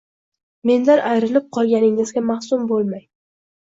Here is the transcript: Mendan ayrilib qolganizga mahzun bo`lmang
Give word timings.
Mendan 0.69 1.03
ayrilib 1.11 1.47
qolganizga 1.59 2.27
mahzun 2.35 2.69
bo`lmang 2.77 3.11